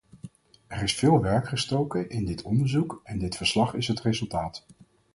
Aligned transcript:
Er 0.67 0.83
is 0.83 0.93
veel 0.95 1.21
werk 1.21 1.47
gestoken 1.47 2.09
in 2.09 2.25
dit 2.25 2.41
onderzoek, 2.41 3.01
en 3.03 3.19
dit 3.19 3.35
verslag 3.37 3.73
is 3.73 3.87
het 3.87 4.01
resultaat. 4.01 4.65